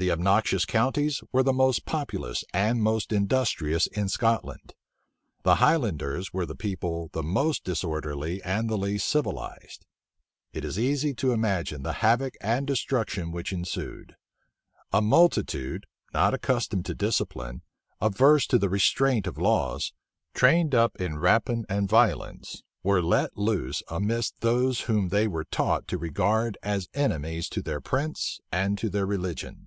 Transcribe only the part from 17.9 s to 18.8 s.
averse to the